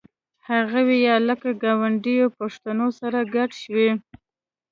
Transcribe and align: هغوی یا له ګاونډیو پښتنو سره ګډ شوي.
هغوی 0.49 0.97
یا 1.07 1.15
له 1.27 1.35
ګاونډیو 1.61 2.25
پښتنو 2.39 2.87
سره 2.99 3.19
ګډ 3.35 3.49
شوي. 3.61 3.91